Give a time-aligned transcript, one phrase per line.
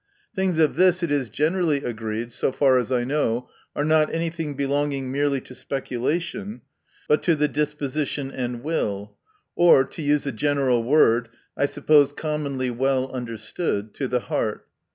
[0.35, 4.11] Things of this sort, it is generally agreed, so far as I know, are not
[4.11, 6.61] any thing belonging merely to speculation;
[7.07, 9.15] but to the disposition and will,
[9.55, 14.65] or (to use a general word, I suppose commonly well understood) the heart.